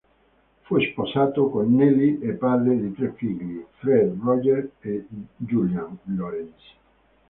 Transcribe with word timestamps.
Fu 0.61 0.79
sposato 0.79 1.47
con 1.51 1.75
Nellie 1.75 2.17
e 2.27 2.31
padre 2.33 2.75
di 2.75 2.91
tre 2.91 3.11
figli: 3.13 3.63
Fred, 3.77 4.17
Roger 4.19 4.71
e 4.79 5.05
Julian 5.37 5.95
Lorenz. 6.05 6.57